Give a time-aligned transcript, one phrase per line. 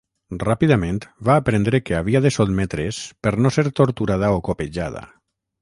[0.43, 5.09] Ràpidament va aprendre que havia de sotmetre's per no ser torturada o copejada.